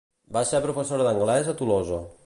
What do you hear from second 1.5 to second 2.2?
a Tolosa.